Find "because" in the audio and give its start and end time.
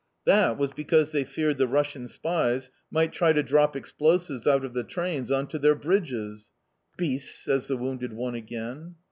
0.71-1.11